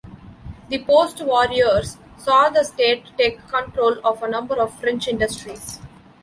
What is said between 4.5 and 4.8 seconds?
of